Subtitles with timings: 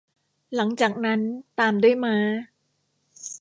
[0.55, 1.19] หลังจากนั้น
[1.59, 2.15] ตามด้วยม้า